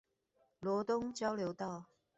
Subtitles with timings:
[0.61, 1.85] 羅東交流道